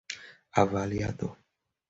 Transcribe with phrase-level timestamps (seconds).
[0.61, 1.29] avaliador